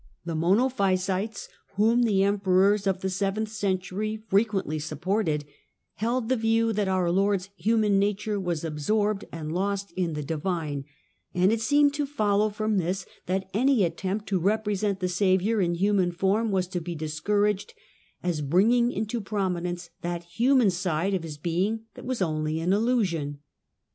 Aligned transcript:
The 0.25 0.33
Monophysites, 0.33 1.47
whom 1.75 2.01
the 2.01 2.23
emperors 2.23 2.87
of 2.87 3.01
the 3.01 3.09
seventh 3.11 3.49
entury 3.63 4.23
frequently 4.29 4.79
supported, 4.79 5.45
held 5.97 6.27
the 6.27 6.35
view 6.35 6.73
that 6.73 6.87
our 6.87 7.11
jord's 7.13 7.49
human 7.55 7.99
nature 7.99 8.39
was 8.39 8.63
absorbed 8.63 9.25
and 9.31 9.51
lost 9.53 9.91
in 9.95 10.13
the 10.13 10.23
■vine, 10.23 10.85
and 11.35 11.51
it 11.51 11.61
seemed 11.61 11.93
to 11.93 12.07
follow 12.07 12.49
from 12.49 12.79
this 12.79 13.05
that 13.27 13.47
any 13.53 13.83
at 13.85 13.95
snipt 13.95 14.25
to 14.25 14.39
represent 14.39 15.01
the 15.01 15.07
Saviour 15.07 15.61
in 15.61 15.75
human 15.75 16.11
form 16.11 16.49
was 16.49 16.65
to 16.69 16.81
e 16.83 16.95
discouraged 16.95 17.75
as 18.23 18.41
bringing 18.41 18.91
into 18.91 19.21
prominence 19.21 19.91
that 20.01 20.23
human 20.23 20.71
ide 20.83 21.13
of 21.13 21.21
His 21.21 21.37
being 21.37 21.81
that 21.93 22.05
was 22.05 22.23
only 22.23 22.59
an 22.59 22.73
illusion. 22.73 23.37